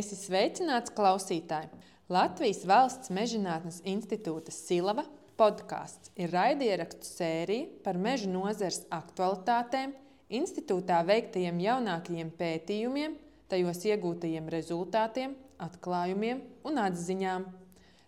[0.00, 1.68] Esi sveicināts klausītāji!
[2.14, 5.02] Latvijas Valsts Mežģinātnes institūta Silava
[5.36, 9.92] podkāsts ir raidierakstu sērija par meža nozares aktualitātēm,
[10.40, 13.18] institūtā veiktajiem jaunākajiem pētījumiem,
[13.52, 16.40] tajos iegūtajiem rezultātiem, atklājumiem
[16.70, 17.48] un atziņām.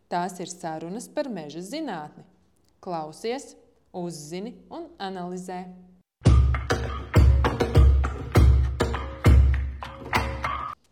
[0.08, 2.24] Tās ir sarunas par meža zinātni.
[2.80, 3.52] Klausies,
[3.92, 5.64] uzzini un analizē.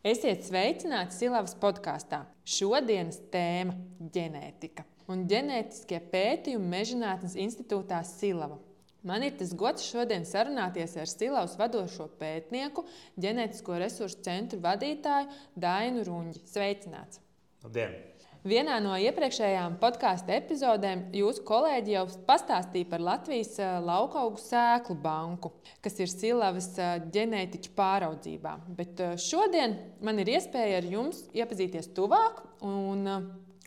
[0.00, 2.22] Esiet sveicināti Silavas podkāstā.
[2.48, 3.74] Šodienas tēma-
[4.14, 8.56] ģenētika un ģenētiskie pētījumi Mežģinātnes institūtā Silava.
[9.04, 12.86] Man ir tas gods šodien sarunāties ar Silavas vadošo pētnieku,
[13.20, 15.28] ģenētisko resursu centru vadītāju
[15.66, 16.46] Dainu Runģi.
[16.48, 17.20] Sveicināts!
[17.62, 17.92] Labdien!
[18.41, 25.51] Vienā no iepriekšējām podkāstu epizodēm jūsu kolēģi jau pastāstīja par Latvijas laukaugu sēklu banku,
[25.85, 26.71] kas ir Silavas
[27.13, 28.55] ģenētiķu pāraudzībā.
[28.79, 33.05] Bet šodien man ir iespēja ar jums iepazīties tuvāk un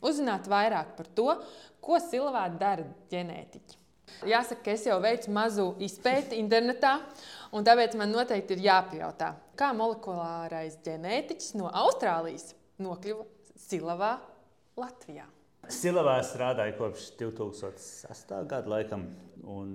[0.01, 1.29] uzzināt vairāk par to,
[1.77, 3.77] ko Silavā dara ģenētiķi.
[4.25, 6.97] Jāsaka, ka es jau veicu mazu izpēti internetā,
[7.53, 13.29] un tāpēc man noteikti ir jāpajautā, kā molekulārais ģenētiķis no Austrālijas nokļuva
[13.69, 14.15] Silavā
[14.79, 15.27] Latvijā?
[15.71, 18.31] Silavā strādāju kopš 2006.
[18.49, 19.05] gada, laikam,
[19.47, 19.69] un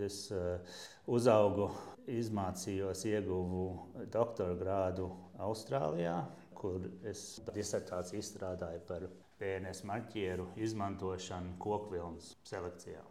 [0.00, 0.76] es uh,
[1.10, 1.66] uzaugu,
[2.10, 3.64] izmācījos, ieguvu
[4.12, 5.10] doktora grādu
[5.42, 6.16] Austrālijā,
[6.56, 9.06] kur es disertāciju izstrādāju par
[9.40, 13.02] PNS marķieru izmantošanu kokvilnas selekcijā.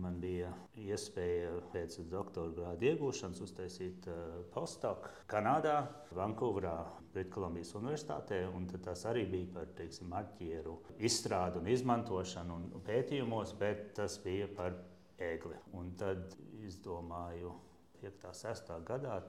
[0.00, 5.78] Man bija iespēja pēc doktora grāda iegūšanas uztaisīt uh, postdoc Kanādā,
[6.16, 6.74] Vankūverā,
[7.14, 8.42] Britkolumbijas Universitātē.
[8.84, 10.76] Tas arī bija par teiksim, marķieru
[11.08, 14.76] izstrādi un izmantošanu un pētījumos, bet tas bija par
[15.22, 15.56] ēgli.
[15.76, 16.36] Un tad
[16.66, 17.54] izdomāju,
[18.02, 18.28] 5.
[18.28, 18.72] un 6.
[18.86, 19.20] gadā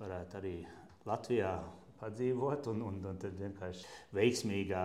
[0.00, 0.56] varētu arī
[1.04, 1.54] Latvijā
[2.00, 2.68] padzīvot.
[2.72, 4.84] Un, un, un tad vienkārši veiksmīgā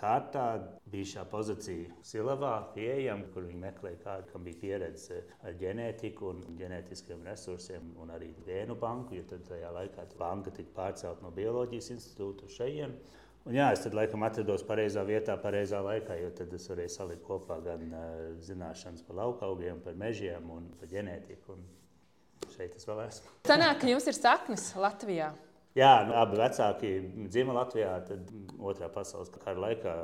[0.00, 0.46] kārtā
[0.90, 6.44] bija šī pozīcija Silavā, pieejama, kur viņi meklēja kādu, kam bija pieredze ar ģenētiku un
[6.60, 12.50] ģenētiskiem resursiem, un arī gēnu banku, jo tajā laikā banka tika pārcelt no bioloģijas institūta
[12.58, 13.18] šejienes.
[13.48, 17.22] Un jā, es tad laikam atrados pareizā vietā, pareizā laikā, jo tad es varēju salikt
[17.24, 18.08] kopā gan uh,
[18.44, 21.56] zināšanas par laukaugiem, par mežiem un par ģenētiku.
[21.56, 23.32] Un šeit es vēl esmu.
[23.48, 25.30] Sanāk, ka jums ir saknes Latvijā.
[25.78, 26.88] Jā, nu, abi vecāki
[27.30, 27.92] dzima Latvijā.
[28.08, 29.94] Tad otrā pasaules kara laikā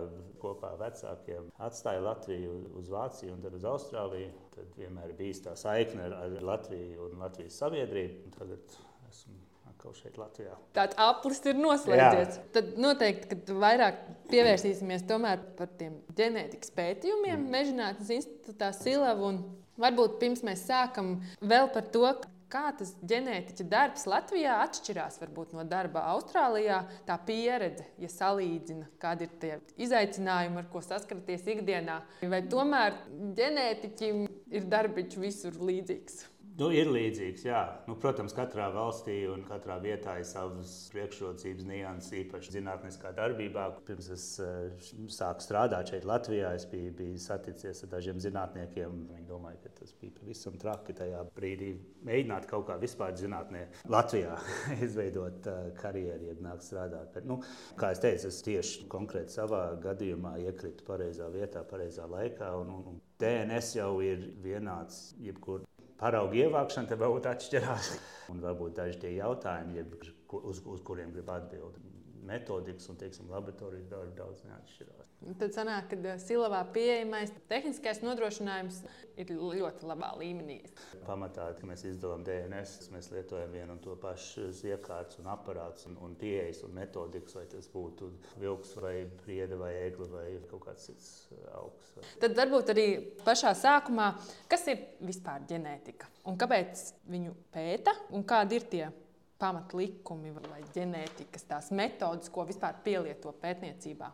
[0.42, 4.30] kopā ar vecākiem atstāja Latviju uz Vāciju un tad uz Austrāliju.
[4.54, 8.30] Tad vienmēr bija tā saikne ar, Latviju un Latvijas sabiedrību.
[8.38, 8.78] Tagad
[9.10, 9.34] esmu
[9.72, 10.54] atkal šeit Latvijā.
[10.78, 12.38] Tāds aplis ir noslēdzies.
[12.38, 12.46] Jā.
[12.54, 14.00] Tad noteikti, kad vairāk
[14.30, 17.52] pievērsīsimies par tiem ģenētikas pētījumiem, mm.
[17.58, 19.34] Mežģinātnes institūtā Silava.
[19.76, 22.06] Varbūt pirms mēs sākam vēl par to,
[22.46, 26.78] Kā tas ģenētiķa darbs Latvijā atšķirās varbūt, no darba Austrālijā?
[27.08, 33.00] Tā pieredze, ja salīdzina, kādi ir tie izaicinājumi, ar ko saskaraties ikdienā, vai tomēr
[33.40, 34.22] ģenētiķim
[34.54, 36.22] ir darbiņš visur līdzīgs?
[36.56, 37.58] Nu, ir līdzīgs, jā.
[37.84, 43.66] Nu, protams, katrā valstī un katrā vietā ir savas priekšrocības, nianses, īpaši zinātniskā darbībā.
[43.84, 44.70] Pirms es uh,
[45.12, 48.96] sāku strādāt šeit, Latvijā, es biju, biju saticies ar dažiem zinātniekiem.
[49.10, 51.74] Viņi domāja, ka tas bija pavisam traki tajā brīdī
[52.08, 54.40] mēģināt kaut kā vispār zinātnē Latvijā
[54.88, 57.12] izveidot uh, karjeru, ja nāk strādāt.
[57.18, 57.42] Bet, nu,
[57.76, 62.54] kā es teicu, es tieši konkrēti savā gadījumā iekritu pareizā vietā, pareizā laikā.
[62.64, 65.68] Un, un, un DNS jau ir vienāds jebkur
[66.00, 67.90] paraugu ievākšana te varbūt atšķirās.
[68.32, 69.84] Un varbūt daži tie jautājumi,
[70.42, 71.84] uz, uz kuriem grib atbildēt.
[72.26, 75.12] Metodikas un teiksim, laboratorijas darbi daudz neatšķirās.
[75.40, 78.82] Tad sanāk, ka eh, Silavā pieejamais tehniskais nodrošinājums
[79.16, 80.58] ir ļoti labā līmenī.
[81.06, 85.96] Pamatā, kad mēs izdevām DNS, mēs lietojam vienu un to pašu iekārtas un aparātus un,
[86.04, 88.10] un pieejas un metodikas, vai tas būtu
[88.42, 91.96] vilks vai priede vai egli vai kaut kāds cits eh, augs.
[92.22, 92.86] Tad varbūt arī
[93.24, 94.12] pašā sākumā,
[94.50, 98.86] kas ir vispār ģenētika un kāpēc viņu pēta un kādi ir tie
[99.40, 104.10] pamatlikumi vai ģenētikas tās metodas, ko vispār pielieto pētniecībā?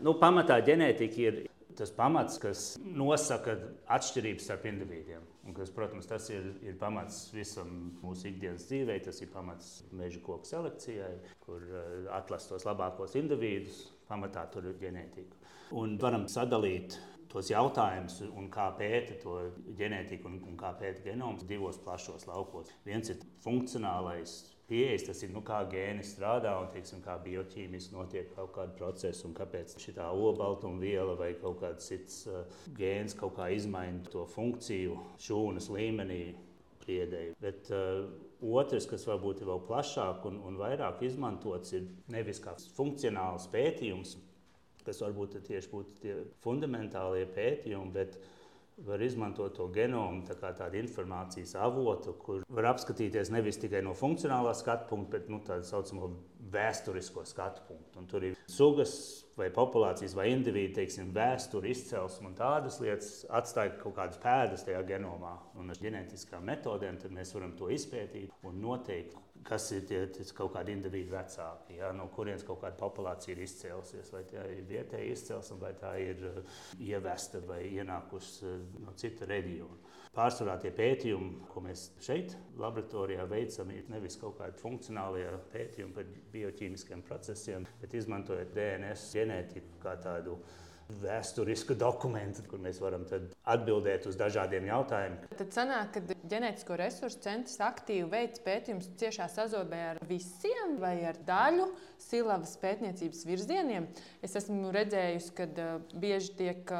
[0.00, 1.40] Nu, pamatā ģenētika ir
[1.76, 3.56] tas pamats, kas nosaka
[3.96, 5.24] atšķirības starp individiem.
[5.46, 7.70] Un, kas, protams, tas ir, ir pamats visam
[8.02, 11.14] mūsu ikdienas dzīvē, tas ir pamats meža koku selekcijai,
[11.44, 13.86] kur uh, atlasīt tos labākos individus.
[14.10, 15.38] Pamatā tur ir ģenētika.
[15.78, 16.98] Un varam sadalīt
[17.30, 19.36] tos jautājumus, un kā pēta to
[19.78, 22.72] ģenētiku un, un kā pēta genoms divos plašos laukos.
[22.86, 24.40] Viens ir funkcionālais
[24.70, 29.26] pieejas, tas ir nu, kā gēni strādā un teiksim, kā bioķīmiski notiek kaut kāda procesa
[29.26, 32.44] un kāpēc šī obaltumviela vai kaut kāds cits uh,
[32.78, 36.22] gēns kaut kā izmaina to funkciju šūnas līmenī.
[36.80, 37.34] priedēji.
[37.40, 38.08] Bet uh,
[38.40, 44.16] otrs, kas varbūt ir vēl plašāk un, un vairāk izmantots, ir nevis kā funkcionāls pētījums,
[44.86, 48.20] kas varbūt tieši būtu tie fundamentālie pētījumi, bet
[48.86, 53.92] var izmantot to genomu tā kā tādu informācijas avotu, kur var apskatīties nevis tikai no
[53.96, 56.10] funkcionālā skatu punkta, bet nu, tādu saucamo
[56.50, 58.00] vēsturisko skatu punktu.
[58.00, 58.94] Un tur ir sugas,
[59.38, 64.80] vai populācijas, vai individu teiksim, vēsturi, izcelsme un tādas lietas atstāja kaut kādas pēdas tajā
[64.88, 65.36] genomā.
[65.60, 70.00] Un ar ģenētiskām metodēm mēs varam to izpētīt un noteikt, kas ir tie,
[70.36, 74.12] kaut kādi individu vecāki, ja, no kurienes kaut kāda populācija ir izcēlusies.
[74.14, 79.28] Vai tā ir vietēja izcelsme, vai tā ir uh, ievesta vai ienākusi uh, no cita
[79.30, 79.78] reģiona.
[80.10, 86.08] Pārsvarā tie pētījumi, ko mēs šeit, laboratorijā veicam, ir nevis kaut kādi funkcionālie pētījumi par
[86.32, 90.40] bioķīmiskiem procesiem, bet izmantojot DNS ģenētiku kā tādu
[91.02, 93.06] vēsturisku dokumentu, kur mēs varam
[93.48, 95.30] atbildēt uz dažādiem jautājumiem.
[95.38, 101.18] Tad sanāk, ka ģenētisko resursu centrs aktīvi veic pētījumus ciešā sazobē ar visiem vai ar
[101.26, 101.70] daļu
[102.00, 103.90] silavas pētniecības virzieniem.
[104.24, 105.48] Es esmu redzējusi, ka
[105.94, 106.74] bieži tiek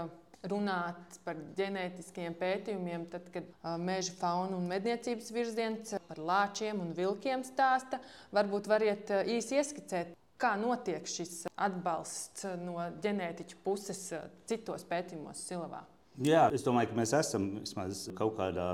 [0.49, 6.95] runāt par ģenētiskiem pētījumiem, tad, kad uh, meža fauna un medniecības virziens par lāčiem un
[6.97, 8.01] vilkiem stāsta.
[8.37, 14.03] Varbūt variet īsi ieskicēt, kā notiek šis atbalsts no ģenētiķa puses
[14.49, 15.85] citos pētījumos Silavā.
[16.21, 18.67] Jā, es domāju, ka mēs esam vismaz kaut kādā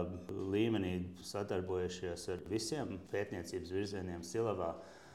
[0.50, 0.94] līmenī
[1.26, 4.72] sadarbojušies ar visiem pētniecības virzieniem Silavā.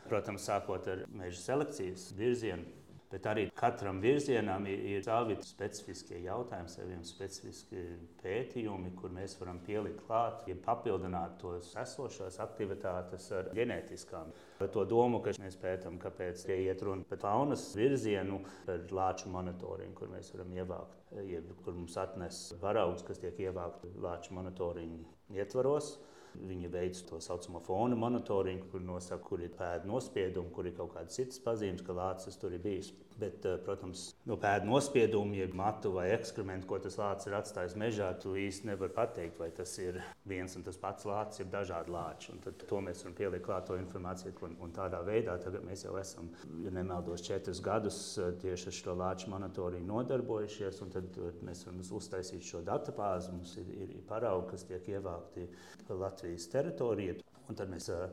[0.07, 2.65] Protams, sākot ar meža selekcijas virzienu,
[3.11, 7.81] Bet arī katram virzienam ir, ir savi specifiskie jautājumi, saviem specifiski
[8.21, 14.31] pētījumi, kur mēs varam pielikt klāt, ja papildināt tos esošās aktivitātes ar ģenētiskām.
[14.61, 19.31] Par to domu, ka mēs pētām, kāpēc tie iet runa par faunas virzienu, par lāču
[19.33, 25.35] monitoringu, kur mēs varam ievākt, jeb kur mums atnes paraugs, kas tiek ievākti lāču monitoringu
[25.35, 25.97] ietvaros.
[26.31, 30.93] Viņi veic to saucamo fona monitoringu, kur nosaka, kur ir pēda nospiedumi, kur ir kaut
[30.95, 32.93] kādas citas pazīmes, ka lācis tur ir bijis.
[33.21, 37.75] Bet, eh, protams, no pēda nospieduma, jeb matu vai ekskrementu, ko tas lācis ir atstājis
[37.77, 41.93] mežā, tu īsti nevari pateikt, vai tas ir viens un tas pats lācis, jeb dažādi
[41.93, 42.31] lāči.
[42.33, 44.33] Un tad to mēs varam pielikt klāt to informāciju.
[44.47, 45.37] Un, un tādā veidā
[45.67, 46.31] mēs jau esam,
[46.65, 50.81] ja nemaldos, četrus gadus eh, tieši ar šo lāču monitoringu nodarbojušies.
[50.97, 53.35] Tad eh, mēs varam uztaisīt šo datubāzi.
[53.35, 55.45] Mums ir, ir paraugi, kas tiek ievākti
[55.93, 57.21] Latvijas teritorijā.
[57.51, 58.07] Un tad mēs uh,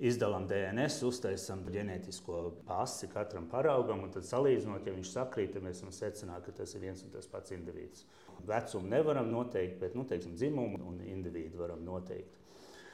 [0.00, 5.82] izdalām DNS, uztaisām ģenētisko pasi katram paraugam, un tad salīdzinot, ja viņš sakrīt, tad mēs
[5.84, 8.06] varam secināt, ka tas ir viens un tas pats indivīds.
[8.48, 12.38] Vecumu nevaram noteikt, bet nu, teiksim, dzimumu un individu varam noteikt.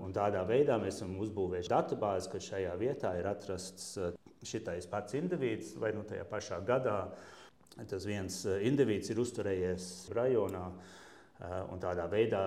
[0.03, 4.13] Un tādā veidā mēs esam uzbūvējuši datubāzi, ka šajā vietā ir atrasts eh,
[4.45, 6.99] šitais pats indivīds, vai nu tajā pašā gadā
[7.89, 9.87] tas viens eh, indivīds ir uzturējies
[10.17, 10.67] rajonā.
[11.37, 12.43] Eh, un tādā veidā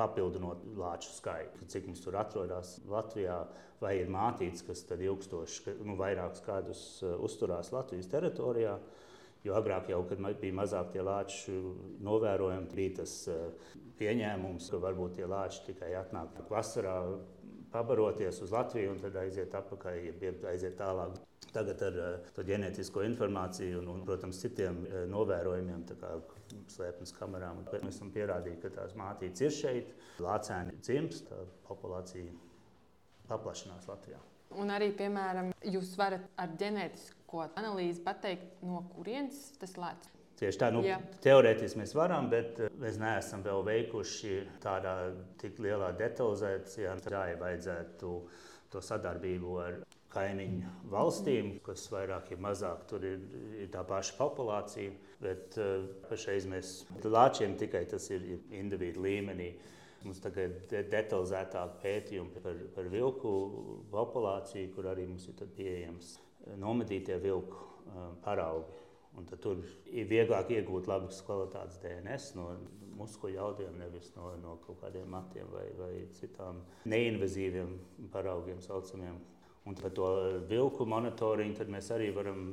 [0.00, 1.68] papildinot lāču skaitu.
[1.68, 3.42] Cik mums tur atrodas Latvijā,
[3.80, 8.78] vai ir mātītes, kas tad ilgstoši, nu, vairākus gadus uh, uzturās Latvijas teritorijā.
[9.44, 11.54] Jo agrāk, jau, kad bija mazāk tie lāči
[12.04, 13.70] novērojami, bija tas uh,
[14.00, 16.98] pieņēmums, ka varbūt tie lāči tikai atnāk vasarā
[17.72, 21.20] pabaroties uz Latviju un tad aiziet atpakaļ, ja aiziet tālāk.
[21.54, 26.14] Tagad ar uh, ģenētisko informāciju un, un protams, citiem novērojumiem, kā
[26.74, 27.64] slēpnes kamerām.
[27.72, 31.32] Mēs esam pierādījuši, ka tās mātītes ir šeit, lācēni dzimst,
[31.68, 32.32] populācija
[33.30, 34.20] paplašinās Latvijā.
[34.58, 40.10] Un arī, piemēram, jūs varat ar ģenētisko analīzi pateikt, no kurienes tas lēts.
[40.40, 40.96] Tieši tā, nu, Jā.
[41.20, 44.94] teorētiski mēs varam, bet eh, mēs neesam vēl veikuši tādā
[45.40, 46.94] tik lielā detalizācijā.
[47.04, 48.12] Tā ir vajadzētu
[48.72, 49.76] to sadarbību ar
[50.12, 53.20] kaimiņu valstīm, kas vairāk vai mazāk tur ir,
[53.62, 54.94] ir tā paša populācija.
[55.20, 56.72] Bet uh, pašreiz mēs
[57.04, 59.52] lāčiem tikai tas ir, ir individu līmenī.
[60.00, 63.32] Mums tagad ir detalizētāk pētījumi par, par vilku
[63.92, 66.14] populāciju, kur arī mums ir pieejams
[66.60, 68.86] nomedītie vilku uh, paraugi.
[69.18, 69.58] Un tur
[69.90, 72.46] ir vieglāk iegūt labas kvalitātes DNS no
[73.00, 77.74] muskuļu jaudiem, nevis no, no kaut kādiem matiem vai, vai citām neinvazīviem
[78.12, 79.18] paraugiem, saucamiem,
[79.68, 80.06] Un par to
[80.48, 82.46] vilku monitoringu mēs arī varam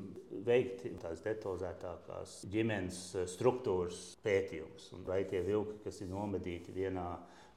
[0.48, 3.00] veikt tās detalizētākās ģimenes
[3.32, 4.92] struktūras pētījumus.
[5.08, 7.08] Vai tie vilki, kas ir nomedīti vienā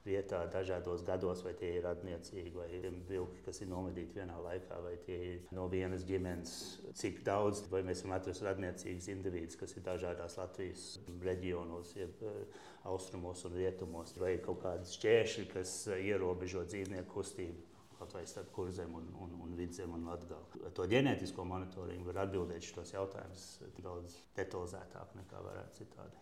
[0.05, 2.67] vietā dažādos gados, vai tie ir radniecīgi, vai
[3.09, 6.53] vilki, kas ir nomedīti vienā laikā, vai tie ir no vienas ģimenes,
[6.97, 10.87] cik daudz, vai mēs varam atrast radniecīgus individus, kas ir dažādās Latvijas
[11.21, 17.70] reģionos, jeb eh, austrumos un rietumos, vai kaut kādi šķēršļi, kas ierobežo dzīvnieku kustību
[18.01, 20.63] kaut vai starp kurzem un, un, un vidzem un latgālu.
[20.65, 23.45] Ar to ģenētisko monitoringu var atbildēt šos jautājumus
[23.77, 26.17] daudz detalizētāk nekā varētu citādi.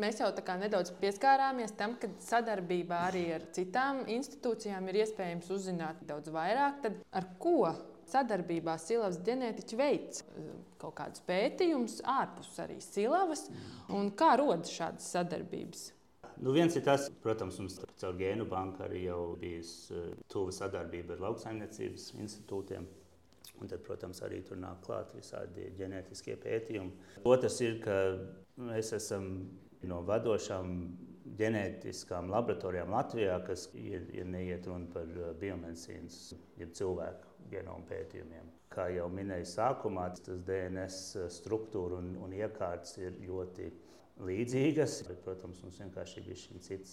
[0.00, 6.32] Mēs jau nedaudz pieskārāmies tam, ka sadarbībā arī ar citām institūcijām ir iespējams uzzināt daudz
[6.32, 6.78] vairāk.
[6.86, 7.74] Tad ar ko
[8.08, 10.24] sadarbībā Silavas ģenētiķi veids
[10.80, 13.46] kaut kādus pētījumus ārpus arī Silavas
[13.92, 15.90] un kā rodas šādas sadarbības?
[16.40, 21.16] Nu, viens ir tas, protams, mums caur gēnu banku arī jau bijusi uh, tuva sadarbība
[21.16, 22.86] ar lauksaimniecības institūtiem.
[23.62, 26.90] Un tad, protams, arī tur nāk klāt visādi ģenētiskie pētījumi.
[27.30, 27.98] Otrs ir, ka
[28.58, 29.28] mēs esam
[29.86, 30.72] no vadošām
[31.38, 38.50] ģenētiskām laboratorijām Latvijā, kas ir, ir neiet runa par uh, biomedicīnas, jeb cilvēku genomu pētījumiem.
[38.72, 43.68] Kā jau minēju sākumā, tas DNS uh, struktūra un, un iekārts ir ļoti
[44.24, 46.48] līdzīgas, bet, protams, mums vienkārši ir bijis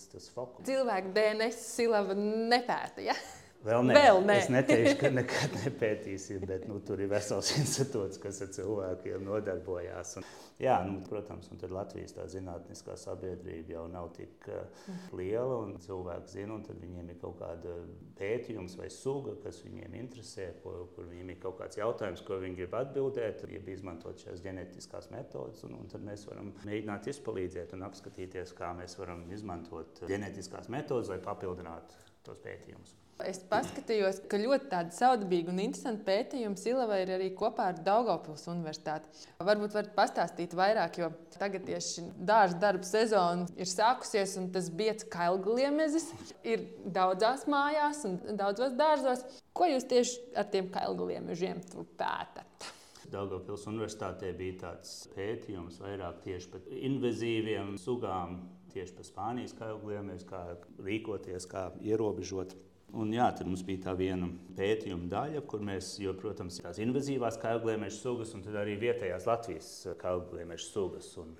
[0.09, 0.65] cits fokus.
[0.67, 3.05] Cilvēku DNS silava nepēta.
[3.05, 3.15] Ja?
[3.61, 4.35] Vēl nē, Vēl nē.
[4.41, 10.15] es neteikšu, ka nekad nepētīsim, bet nu, tur ir vesels institūts, kas ar cilvēkiem nodarbojās.
[10.17, 10.25] Un,
[10.61, 14.87] jā, nu, protams, un Latvijas zinātniskā sabiedrība jau nav tik uh,
[15.17, 17.75] liela, un cilvēki zina, un viņiem ir kaut kāda
[18.17, 22.63] pētījums vai suga, kas viņiem interesē, ko, kur viņiem ir kaut kāds jautājums, ko viņi
[22.63, 27.85] grib atbildēt, ja izmantot šīs ģenētiskās metodas, un, un tad mēs varam mēģināt izpalīdzēt un
[27.91, 32.97] apskatīties, kā mēs varam izmantot ģenētiskās metodas, lai papildinātu tos pētījumus.
[33.27, 38.47] Es paskatījos, ka ļoti tāda saudabīga un interesanta pētījuma Silava ir arī kopā ar Daugopils
[38.51, 39.09] universitāti.
[39.41, 45.07] Varbūt varat pastāstīt vairāk, jo tagad tieši dārza darba sezona ir sākusies, un tas biets
[45.11, 46.09] kailgliemezis
[46.47, 49.25] ir daudzās mājās un daudzos dārzos.
[49.53, 51.61] Ko jūs tieši ar tiem kailgliemežiem
[51.99, 52.71] pētat?
[53.11, 58.37] Daugopils universitātē bija tāds pētījums vairāk tieši par invazīviem sugām,
[58.71, 60.43] tieši par Spānijas kailgliemežu, kā
[60.79, 62.55] rīkoties, kā ierobežot
[62.91, 67.37] Un, jā, tad mums bija tā viena pētījuma daļa, kur mēs, jo, protams, tās invazīvās
[67.39, 69.69] kailgliemeža sugas un arī vietējās Latvijas
[70.01, 71.07] kailgliemeža sugas.
[71.21, 71.31] Un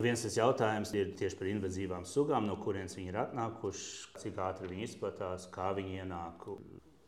[0.00, 4.72] viens tas jautājums ir tieši par invazīvām sugām, no kurienes viņi ir atnākuši, cik ātri
[4.72, 6.48] viņi izplatās, kā viņi ienāk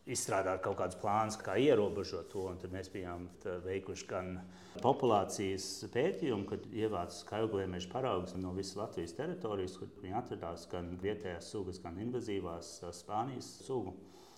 [0.06, 2.46] izstrādāt kaut kādus plānus, kā ierobežot to.
[2.60, 3.26] Tad mēs bijām
[3.64, 4.36] veikuši gan
[4.82, 11.50] populācijas pētījumu, kad ievācām skaļgliemežu paraugus no visas Latvijas teritorijas, kur viņi atradās gan vietējās
[11.52, 13.96] sugas, gan invazīvās Spānijas sugu.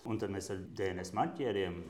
[0.09, 1.81] Un tad mēs ar DNS marķieriem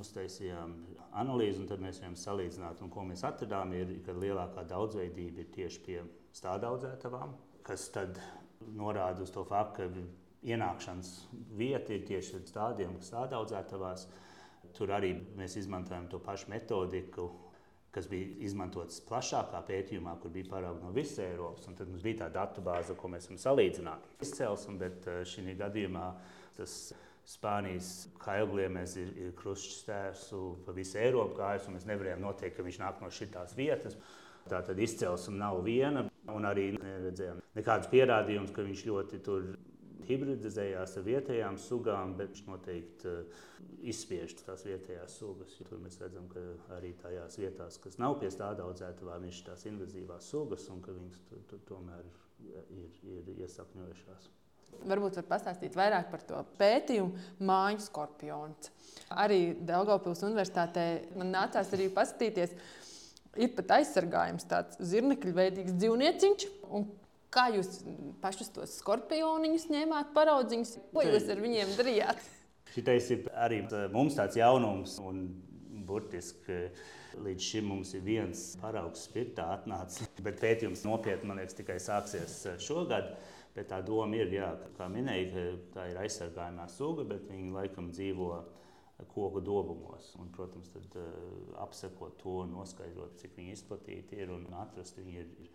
[0.00, 0.74] uztaisījām
[1.18, 3.74] analīzi, un tad mēs viņam salīdzinājām, ko mēs atradām.
[3.76, 6.00] Ir, ka lielākā daudzveidība ir tieši pie
[6.38, 7.34] stādaudzētavām,
[7.66, 8.18] kas tad
[8.76, 9.90] norāda uz to faktu, ka
[10.46, 11.12] ienākšanas
[11.56, 14.08] vieta ir tieši tādiem, kas sādaudzētavās.
[14.76, 17.30] Tur arī mēs izmantojam to pašu metodiku,
[17.90, 21.66] kas bija izmantots plašākā pētījumā, kur bija paraugi no visas Eiropas.
[21.66, 24.10] Tad mums bija tā datu bāze, ko mēs varam salīdzināt.
[24.22, 26.10] Izcelsme, bet eh, šī gadījumā
[26.58, 26.80] tas
[27.30, 32.78] Spānijas kailgliemežs ir, ir krusts pa visu Eiropu gājis, un mēs nevarējām noteikt, ka viņš
[32.80, 33.98] nāk no šīs vietas.
[34.50, 39.50] Tā tad izcelsme nav viena, un arī neredzējām nekādus pierādījumus, ka viņš ļoti tur
[40.08, 43.44] hibridizējās ar vietējām sugām, bet viņš noteikti uh,
[43.92, 45.54] izspiež tās vietējās sugas.
[45.58, 46.42] Tur mēs redzam, ka
[46.76, 51.22] arī tajās vietās, kas nav pie tāda audzētavām, ir tās invazīvās sugas un ka viņas
[51.28, 52.04] tu, tu, tomēr
[52.76, 54.28] ir, ir iesakņojušās.
[54.86, 58.70] Varbūt var pastāstīt vairāk par to pētījumu māju skorpions.
[59.10, 60.84] Arī Daugopils universitātē
[61.18, 62.54] man nācās arī paskatīties.
[63.40, 66.86] Ir pat aizsargājums tāds zirnekļveidīgs dzīvnieciņš, un
[67.30, 67.84] Kā jūs
[68.22, 70.76] pašus tos skorpioniņus ņēmāt, paraudziņus?
[70.90, 72.24] Ko jūs ar viņiem darījāt?
[72.74, 73.60] Šitais ir arī
[73.94, 75.28] mums tāds jaunums, un
[75.86, 76.56] burtiski
[77.22, 80.10] līdz šim mums ir viens paraugs spirtā atnācis.
[80.26, 83.14] Bet pētījums nopietni, man liekas, tikai sāksies šogad.
[83.54, 87.88] Bet tā doma ir, jā, kā minēja, ka tā ir aizsargājumā suga, bet viņi laikam
[87.90, 88.28] dzīvo
[89.10, 90.12] koku dobumos.
[90.22, 90.94] Un, protams, tad
[91.58, 95.50] apsekot to, noskaidrot, cik viņi izplatīti ir un atrast viņu ir, ir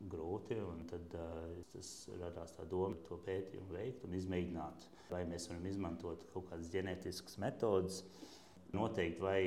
[0.00, 0.56] grūti.
[0.90, 1.84] Tad uh,
[2.20, 7.40] radās tā doma to pētījumu veikt un izmēģināt, vai mēs varam izmantot kaut kādas ģenētiskas
[7.42, 8.04] metodes.
[8.70, 9.40] Noteikti, vai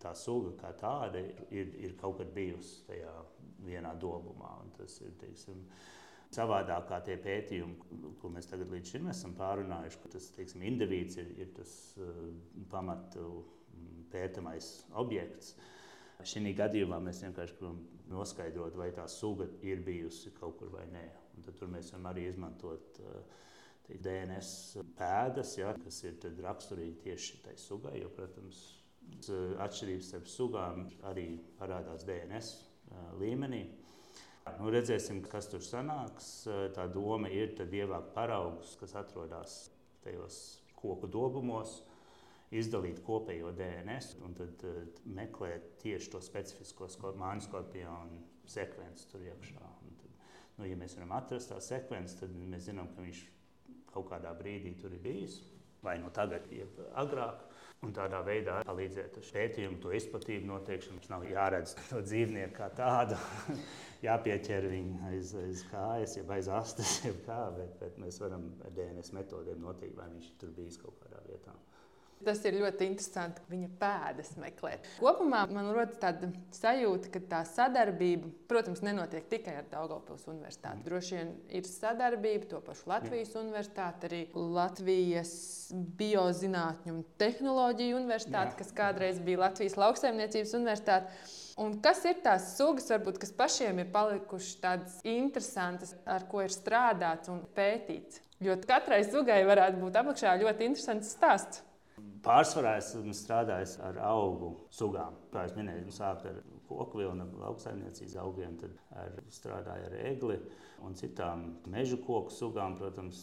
[0.00, 1.20] tā suga kā tāda
[1.52, 3.12] ir, ir kaut kad bijusi tajā
[3.64, 4.54] vienā dobumā.
[4.64, 5.60] Un tas ir teiksim,
[6.32, 11.20] savādāk kā tie pētījumi, ko mēs tagad līdz šim esam pārunājuši, ka tas teiksim, indivīds
[11.20, 12.24] ir, ir tas uh,
[12.72, 13.44] pamatu
[14.14, 14.70] pētāmais
[15.00, 15.54] objekts.
[16.24, 21.04] Šī gadījumā mēs vienkārši gribam noskaidrot, vai tā suga ir bijusi kaut kur vai nē.
[21.36, 23.42] Un tad mēs varam arī izmantot uh,
[23.88, 24.50] DNS
[24.96, 27.98] pēdas, ja, kas ir raksturīgi tieši tai sugai.
[28.00, 28.62] Jo, protams,
[29.60, 31.26] atšķirības starp sugām arī
[31.58, 33.64] parādās DNS uh, līmenī.
[34.58, 36.26] Nu, redzēsim, kas tur sanāks.
[36.76, 39.54] Tā doma ir ievākt paraugus, kas atrodas
[40.04, 40.40] tajos
[40.76, 41.78] koku dobumos
[42.60, 49.74] izdalīt kopējo DNS un tad uh, meklēt tieši to specifisko māju skorpionu sekvenci tur iekšā.
[50.54, 53.24] Nu, ja mēs varam atrast tā sekvenci, tad mēs zinām, ka viņš
[53.90, 55.40] kaut kādā brīdī tur ir bijis.
[55.84, 57.42] Vai nu tagad, jeb agrāk.
[57.84, 60.94] Un tādā veidā palīdzēt ar pētījumu, to izplatību noteikšanu.
[60.96, 63.18] Mums nav jāredz to dzīvnieku kā tādu,
[64.06, 68.72] jāpieķer viņu aiz, aiz kājas, jeb aiz astes, jeb kā, bet, bet mēs varam ar
[68.78, 71.52] DNS metodēm noteikt, vai viņš tur bijis kaut kādā vietā.
[72.24, 74.86] Tas ir ļoti interesanti, viņa pēdas meklēt.
[75.00, 80.80] Kopumā man rodas tāda sajūta, ka tā sadarbība, protams, nenotiek tikai ar Daugopils universitāti.
[80.80, 80.86] Mm.
[80.88, 83.42] Droši vien ir sadarbība to pašu Latvijas Jā.
[83.42, 85.32] universitāti, arī Latvijas
[86.00, 88.60] biozinātņu un tehnoloģiju universitāti, Jā.
[88.62, 91.24] kas kādreiz bija Latvijas lauksaimniecības universitāte.
[91.60, 96.50] Un kas ir tās sugas, varbūt, kas pašiem ir palikušas tādas interesantas, ar ko ir
[96.50, 98.24] strādāts un pētīts?
[98.42, 101.62] Jo katrai sugai varētu būt apakšā ļoti interesants stāsts.
[102.24, 105.16] Pārsvarā esmu strādājis ar augu sugām.
[105.32, 110.38] Kā jau minēju, sākot ar koku vilnu, lauksaimniecības augiem, tad ar, strādāju ar egli
[110.84, 113.20] un citām meža koku sugām, protams,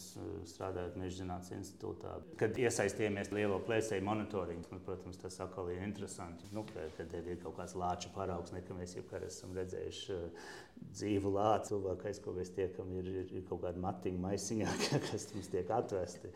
[0.50, 2.14] strādājot Meža zinātnes institūtā.
[2.40, 6.48] Kad iesaistījāmies lielo plēsēju monitoringu, nu, protams, tas atkal ir interesanti.
[6.54, 10.48] Nu, kad, ir kaut kāds lāča paraugs, nekā mēs jau esam redzējuši uh,
[10.94, 11.72] dzīvu lācu.
[11.72, 14.78] Cilvēkais, ko mēs tiekam, ir, ir, ir kaut kāda matiņa maisiņā,
[15.10, 16.32] kas mums tiek atvesti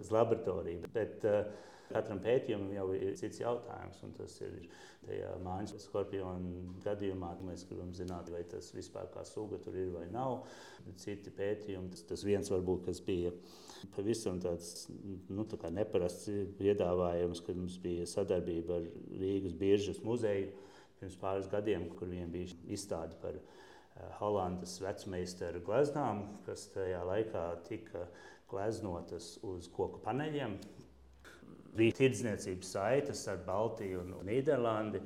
[0.00, 0.88] uz laboratoriju.
[0.96, 4.54] Bet, uh, Katram pētījumam jau ir cits jautājums, un tas ir
[5.06, 7.32] tajā mājas skorpionu gadījumā.
[7.48, 10.44] Mēs gribam zināt, vai tas vispār kā suga tur ir vai nav.
[11.02, 13.34] Citi pētījumi, tas, tas viens varbūt, kas bija
[13.96, 14.86] pavisam tāds
[15.32, 16.30] nu, tā neparasts
[16.60, 20.52] piedāvājums, kad mums bija sadarbība ar Rīgas Biržas muzeju
[21.00, 23.44] pirms pāris gadiem, kur viņiem bija izstāde par eh,
[24.20, 28.04] Holandas vecmeistaru gleznām, kas tajā laikā tika
[28.50, 30.58] gleznotas uz koku paneļiem,
[31.76, 35.02] bija tirdzniecības saites ar Baltiju un Nīderlandi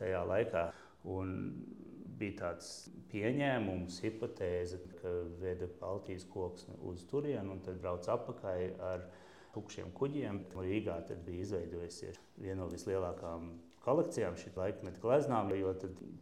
[0.00, 0.68] tajā laikā.
[1.12, 1.34] Un
[2.18, 2.70] bija tāds
[3.12, 9.06] pieņēmums, hipotēze, ka veda Baltijas koks uz turieni un tad brauc atpakaļ ar
[9.54, 10.42] tukšiem kuģiem.
[10.56, 13.52] Rīgā tad bija izveidojusies viena no vislielākajām
[13.86, 15.70] kolekcijām šī laikmeta gleznām, jo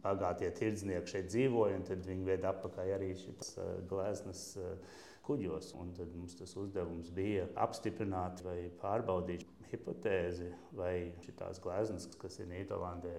[0.03, 4.51] bagātie tirdznieki šeit dzīvoja un viņi veda atpakaļ arī šīs uh, gleznas.
[4.61, 5.73] Uh, kuģos.
[5.81, 12.49] Un tad mums tas uzdevums bija apstiprināt vai pārbaudīt hipotēzi, vai šīs gleznas, kas ir
[12.49, 13.15] Nīderlandē,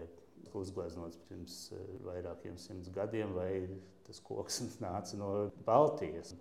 [0.57, 3.51] uzgleznotas pirms eh, vairākiem simtiem gadiem, vai
[4.07, 5.33] tas koks nāca no
[5.67, 6.37] Baltijas.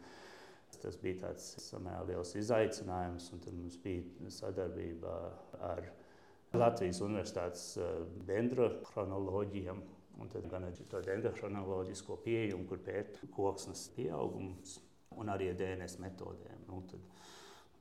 [0.81, 5.13] Tas bija tāds samērā liels izaicinājums, un tad mums bija sadarbība
[5.63, 5.85] ar
[6.55, 7.93] Latvijas Universitātes eh,
[8.27, 9.83] dendrochronoloģiem.
[10.15, 14.77] Un tad gan ar to dendrochronoloģisko pieeju, kur pēta koksnes pieaugums
[15.19, 16.61] un arī ar DNS metodēm.
[16.69, 16.79] Nu,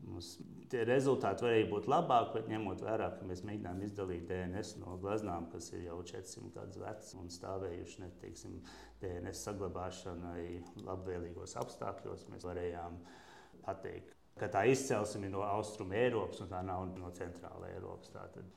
[0.05, 0.35] Mums
[0.73, 5.47] tie rezultāti varēja būt labāki, bet ņemot vērā, ka mēs mēģinām izdalīt DNS no gleznām,
[5.53, 8.59] kas ir jau 400 gadus vecas un stāvējuši ne, teiksim,
[9.03, 10.45] DNS saglabāšanai
[10.87, 12.99] labvēlīgos apstākļos, mēs varējām
[13.65, 18.13] pateikt, ka tā izcelsme ir no austrumu Eiropas un tā nav no centrāla Eiropas.
[18.15, 18.49] Tātad,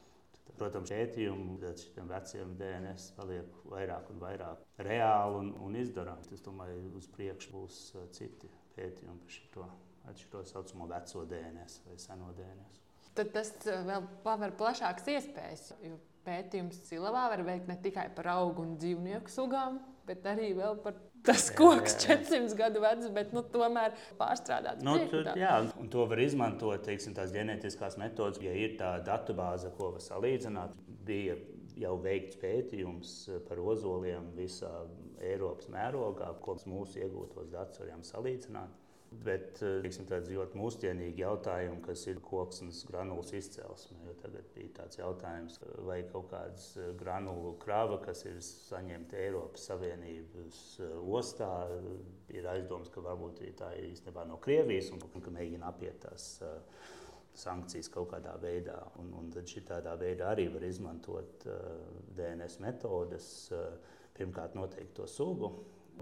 [0.58, 6.32] protams, pētījumi šiem veciem DNS paliek vairāk un vairāk reāli un, un izdarāmi.
[6.34, 9.68] Es domāju, uz priekšu būs uh, citi pētījumi par šo
[10.08, 12.84] ar šo saucamo veco DNS vai seno DNS.
[13.18, 15.72] Tad tas eh, vēl paver plašākas iespējas.
[16.28, 20.50] Pētījums Silavā var veikt ne tikai par augu un dzīvnieku sugām, bet arī
[20.84, 22.24] par tas koks, jā, jā.
[22.28, 24.84] 400 gadu vecs, bet nu, tomēr pārstrādāts.
[24.86, 29.72] Nu, tur, jā, un to var izmantot teiksim, tās ģenētiskās metodas, ja ir tā datubāze,
[29.78, 30.76] ko var salīdzināt.
[31.08, 31.38] Bija
[31.80, 33.14] jau veikts pētījums
[33.48, 34.72] par ozoliem visā
[35.24, 38.87] Eiropas mērogā, ko mūsu iegūtos datus varam salīdzināt.
[39.24, 43.98] Bet eh, teiksim, tāds ļoti mūsdienīgi jautājums, kas ir koksnes granulas izcelsme.
[44.06, 49.68] Jo tagad bija tāds jautājums, vai kaut kāda eh, granulu krāva, kas ir saņemta Eiropas
[49.72, 51.50] Savienības eh, ostā,
[52.34, 56.30] ir aizdoms, ka varbūt tā ir īstenībā no Krievijas un ka mēģina apiet tās
[57.38, 58.78] sankcijas kaut kādā veidā.
[59.02, 61.46] Un, un tad šādā veidā arī var izmantot
[62.18, 63.28] DNS metodes,
[64.18, 65.52] pirmkārt noteikt to sugu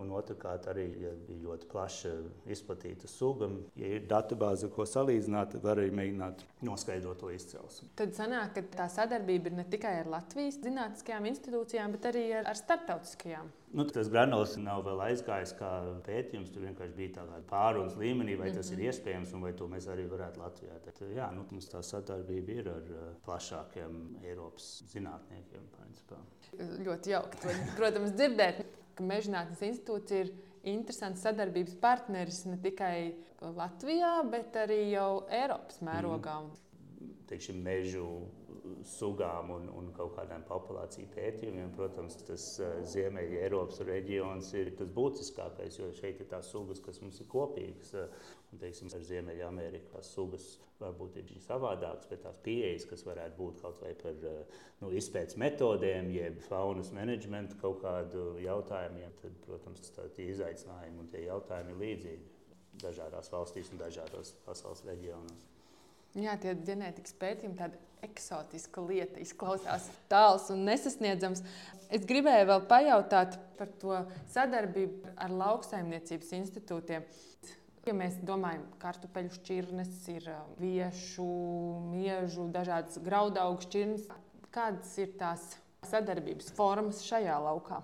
[0.01, 2.13] Un otrkārt, arī ja bija ļoti plaša
[2.51, 3.49] izplatīta suga.
[3.79, 7.89] Ja ir datubāze, ko salīdzināt, var arī mēģināt noskaidrot to izcelsmi.
[7.99, 12.49] Tad sanāk, ka tā sadarbība ir ne tikai ar Latvijas zinātniskajām institūcijām, bet arī ar,
[12.51, 13.51] ar starptautiskajām.
[13.75, 15.69] Nu, tas granulis nav vēl aizgājis kā
[16.05, 16.51] pētījums.
[16.53, 18.79] Tur vienkārši bija tādā pārunas līmenī, vai tas mm -hmm.
[18.79, 18.91] ir mhm.
[18.91, 20.79] iespējams un vai to mēs arī varētu Latvijā.
[20.85, 22.87] Tad, jā, nu, mums tā sadarbība ir ar
[23.25, 25.67] plašākiem Eiropas zinātniekiem.
[25.75, 26.17] Principā.
[26.85, 27.37] Ļoti jauki,
[27.75, 28.63] protams, dzirdēt
[28.95, 30.31] ka Mežģinātnes institūts ir
[30.65, 33.15] interesants sadarbības partneris ne tikai
[33.55, 36.39] Latvijā, bet arī jau Eiropas mērogā.
[36.41, 37.11] Mm.
[37.29, 38.07] teiksim, mežu
[38.87, 41.71] sugām un, un kaut kādiem populāciju pētījumiem.
[41.77, 47.01] Protams, tas uh, Ziemeļa Eiropas reģions ir tas būtiskākais, jo šeit ir tās sugas, kas
[47.03, 47.93] mums ir kopīgas.
[47.95, 50.51] Uh, un, teiksim, ar Ziemeļa Ameriku tās sugas
[50.81, 55.39] varbūt ir savādākas, bet tās pieejas, kas varētu būt kaut vai par uh, nu, izpētes
[55.41, 61.83] metodēm, jeb faunas menedžmentu kaut kādu jautājumiem, tad, protams, tie izaicinājumi un tie jautājumi ir
[61.85, 62.31] līdzīgi
[62.83, 65.54] dažādās valstīs un dažādos pasaules reģionos.
[66.15, 71.41] Jā, tie ģenētikas pētījumi, tāda eksotiska lieta, izklausās tāls un nesasniedzams.
[71.93, 73.97] Es gribēju vēl pajautāt par to
[74.33, 77.05] sadarbību ar lauksaimniecības institūtiem.
[77.85, 81.27] Ja mēs domājam, ka kartupeļu šķirnes ir viešu,
[81.91, 84.07] miežu, dažādas graudaugu šķirnes,
[84.55, 85.51] kādas ir tās
[85.85, 87.83] sadarbības formas šajā laukā?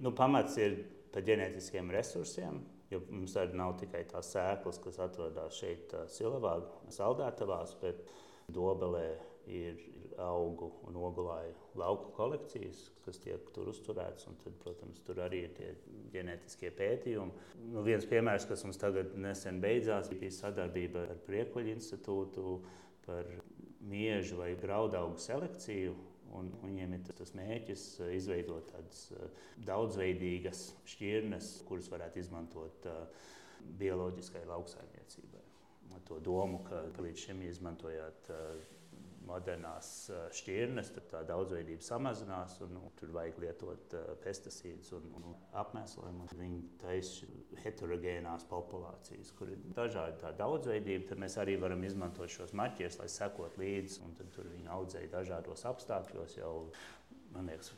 [0.00, 0.78] Nu, pamats ir
[1.10, 2.60] par ģenētiskiem resursiem.
[2.90, 6.56] Jo mums arī nav tikai tās sēklas, kas atrodas šeit, Silvā,
[6.90, 8.02] saldētavās, bet
[8.50, 9.08] Dobelē
[9.50, 9.78] ir
[10.20, 14.26] augu un ogulāju lauku kolekcijas, kas tiek tur uzturētas.
[14.42, 15.70] Tad, protams, tur arī ir tie
[16.14, 17.46] ģenētiskie pētījumi.
[17.70, 22.58] Nu, viens piemērs, kas mums tagad nesen beidzās, bija sadarbība ar Priekuļu institūtu
[23.06, 23.30] par
[23.90, 25.94] miežu vai graudaugu selekciju
[26.38, 33.24] Un viņiem ir tas mērķis eh, izveidot tādas eh, daudzveidīgas šķirnes, kuras varētu izmantot eh,
[33.80, 35.46] bioloģiskai lauksaimniecībai.
[36.08, 38.30] To domu, ka līdz šim izmantojot
[39.30, 39.88] modernās
[40.36, 45.30] šķirnes, tad tā daudzveidība samazinās un nu, tur vajag lietot pesticīdus un, un
[45.62, 46.28] apmēslojumu.
[46.40, 47.30] Viņi taisa
[47.62, 51.08] heterogēnās populācijas, kur ir dažādi tā daudzveidība.
[51.12, 55.66] Tad mēs arī varam izmantot šos maķierus, lai sekot līdzi, un tur viņi audzēja dažādos
[55.70, 56.54] apstākļos jau,
[57.34, 57.72] man liekas,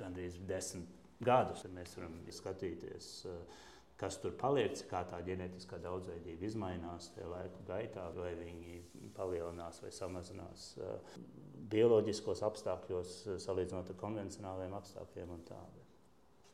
[0.00, 0.90] gandrīz desmit
[1.24, 1.64] gadus.
[1.64, 3.14] Tad mēs varam skatīties.
[3.30, 3.64] Uh,
[4.00, 10.68] kas tur paliek, kā tā ģenētiskā daudzveidība mainās laika gaitā, vai viņi palielinās vai samazinās
[10.78, 11.16] uh,
[11.72, 15.32] bioloģiskos apstākļos, uh, salīdzinot ar konvencionāliem apstākļiem.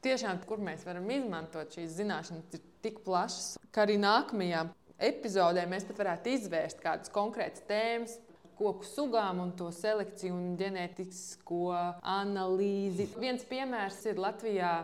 [0.03, 4.65] Tiešām, kur mēs varam izmantot šīs zināšanas, ir tik plašas, ka arī nākamajā
[5.03, 8.17] epizodē mēs pat varētu izvērst kādas konkrētas tēmas,
[8.59, 11.63] koku sugām un to selekciju un ģenētisko
[12.03, 13.09] analīzi.
[13.19, 14.75] Viens piemērs ir Latvijā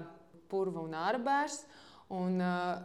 [0.50, 1.60] purva un ārbērs.
[2.16, 2.78] Un, uh,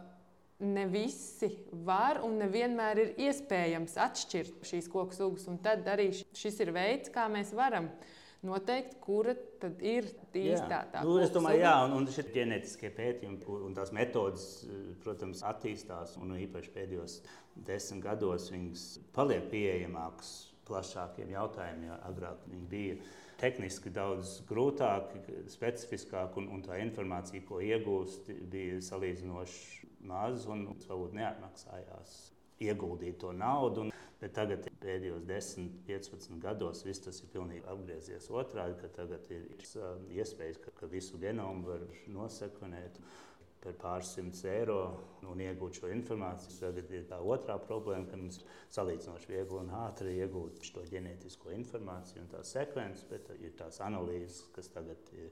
[0.64, 1.50] ne visi
[1.84, 5.48] var un nevienmēr ir iespējams atšķirt šīs koku sugas.
[5.64, 7.88] Tad arī šis ir veids, kā mēs varam
[8.44, 10.06] noteikt, kura tad ir
[10.36, 14.46] īstā tā nu, es domāju, jā, un, un šie ģenētiskie pētījumi un tās metodas,
[15.04, 16.18] protams, attīstās.
[16.20, 17.18] Un īpaši pēdējos
[17.66, 20.34] desmit gados viņas paliek pieejamākas
[20.68, 22.98] plašākiem jautājumiem, jo agrāk viņi bija
[23.44, 25.12] tehniski daudz grūtāk,
[25.52, 32.14] specifiskāk, un, un tā informācija, ko iegūst, bija salīdzinoši maz un varbūt neatmaksājās
[32.64, 33.90] ieguldīt to naudu.
[34.20, 39.50] Bet tagad, pēdējos 10, 15 gados, viss tas ir pilnīgi apgriezies otrādi, ka tagad ir
[40.14, 43.00] iespējas, ka, ka visu genomu var nosekvenēt
[43.64, 44.78] par pāris simtus eiro
[45.24, 46.54] un iegūt šo informāciju.
[46.60, 48.40] Tagad ir tā otrā problēma, ka mums
[48.76, 54.44] salīdzinoši viegli un ātri iegūt šo ģenētisko informāciju un tās sekvences, bet ir tās analīzes,
[54.56, 55.30] kas tagad ir.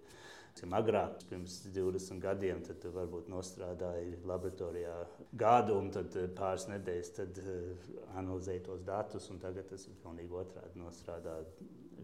[0.76, 4.98] Agrāk, pirms 20 gadiem, tad varbūt nostrādāja laboratorijā
[5.40, 7.86] gadu, un tad pāris nedēļas tad, uh,
[8.20, 9.30] analizēja tos datus.
[9.40, 10.76] Tagad tas ir pilnīgi otrādi.
[10.76, 11.38] Nostrādā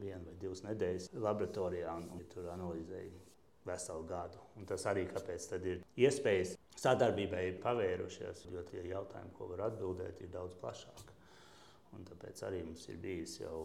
[0.01, 3.28] vienu vai divas nedēļas laboratorijā un, un tur analizēja
[3.69, 4.41] veselu gadu.
[4.59, 10.33] Un tas arī kāpēc ir iespējas sadarbībai pavērušies, jo tie jautājumi, ko var atbildēt, ir
[10.35, 11.17] daudz plašāki.
[11.97, 13.63] Un tāpēc arī mums ir bijis jau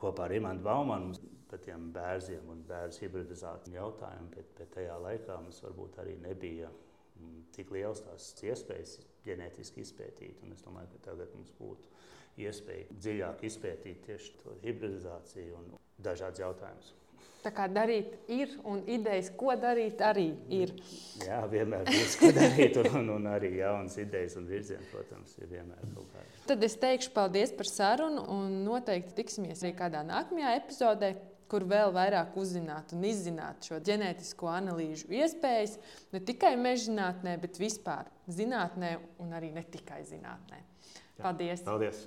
[0.00, 1.14] kopā ar Imantu Baumanu
[1.50, 6.70] par tiem bērniem un bērnu hibridizāciju jautājumiem, bet, bet tajā laikā mums varbūt arī nebija
[6.72, 10.40] mm, tik liels tās iespējas ģenētiski izpētīt.
[10.42, 11.92] Un es domāju, ka tagad mums būtu
[12.42, 15.70] iespēja dziļāk izpētīt tieši to hibridizāciju un
[16.02, 16.94] dažādas jautājumus.
[17.42, 20.76] Tā kā darīt ir, un idejas, ko darīt, arī ir.
[21.24, 25.82] Jā, vienmēr ir ko darīt, un, un arī jaunas idejas un virziens, protams, ir vienmēr
[25.96, 26.38] kaut kāda.
[26.52, 31.12] Tad es teikšu paldies par sarunu, un noteikti tiksimies arī kādā nākamajā epizodē,
[31.52, 35.76] kur vēl vairāk uzzināt un izzināt šo ģenētisko analīžu iespējas
[36.14, 40.64] ne tikai mežģinātnē, bet vispār zinātnē un arī ne tikai zinātnē.
[41.20, 41.60] Paldies!
[41.60, 42.04] Jā, paldies.